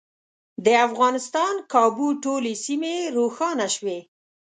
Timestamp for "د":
0.65-0.67